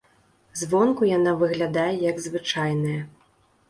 [0.61, 3.01] Звонку яна выглядае як звычайная.